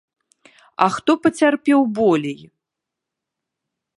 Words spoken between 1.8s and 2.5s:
болей?